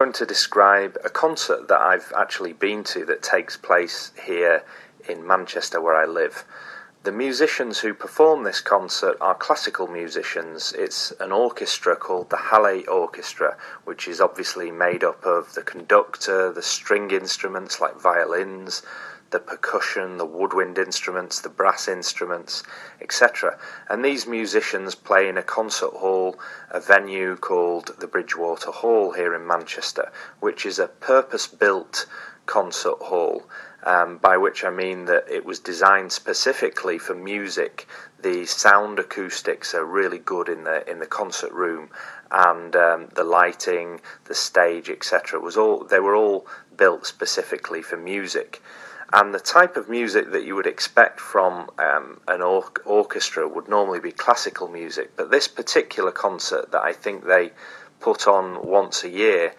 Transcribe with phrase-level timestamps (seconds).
[0.00, 4.62] going to describe a concert that I've actually been to that takes place here
[5.08, 6.44] in Manchester, where I live.
[7.02, 10.72] The musicians who perform this concert are classical musicians.
[10.78, 13.56] It's an orchestra called the Halle Orchestra,
[13.86, 18.84] which is obviously made up of the conductor, the string instruments like violins,
[19.30, 22.62] the percussion, the woodwind instruments, the brass instruments,
[23.00, 23.58] etc.
[23.88, 26.38] And these musicians play in a concert hall,
[26.70, 32.06] a venue called the Bridgewater Hall here in Manchester, which is a purpose built
[32.46, 33.44] concert hall.
[33.84, 37.86] Um, by which I mean that it was designed specifically for music.
[38.20, 41.88] The sound acoustics are really good in the in the concert room,
[42.30, 45.38] and um, the lighting, the stage, etc.
[45.38, 46.44] was all they were all
[46.76, 48.60] built specifically for music
[49.12, 53.68] and the type of music that you would expect from um, an or- orchestra would
[53.68, 57.52] normally be classical music, but this particular concert that I think they
[58.00, 59.54] put on once a year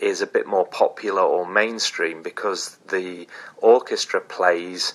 [0.00, 3.28] is a bit more popular or mainstream because the
[3.58, 4.94] orchestra plays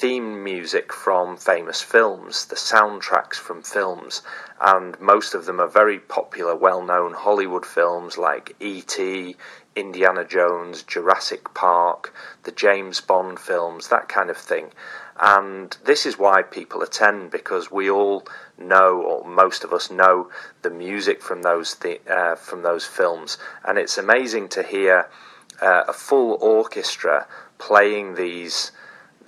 [0.00, 4.22] theme music from famous films, the soundtracks from films,
[4.60, 9.34] and most of them are very popular, well known Hollywood films like E.T.,
[9.74, 14.70] Indiana Jones, Jurassic Park, the James Bond films, that kind of thing.
[15.18, 18.24] And this is why people attend because we all
[18.56, 20.30] know, or most of us know,
[20.62, 25.08] the music from those th- uh, from those films, and it's amazing to hear
[25.60, 27.26] uh, a full orchestra
[27.58, 28.70] playing these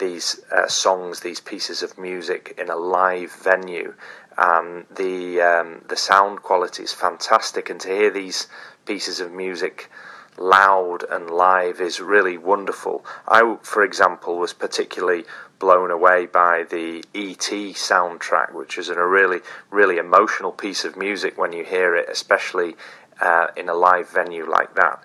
[0.00, 3.94] these uh, songs, these pieces of music in a live venue.
[4.36, 8.48] Um, the um, the sound quality is fantastic, and to hear these
[8.86, 9.90] pieces of music
[10.36, 13.04] loud and live is really wonderful.
[13.28, 15.24] I, for example, was particularly
[15.58, 19.40] blown away by the ET soundtrack, which is a really,
[19.70, 22.74] really emotional piece of music when you hear it, especially
[23.20, 25.02] uh, in a live venue like that.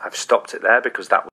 [0.00, 1.26] I've stopped it there because that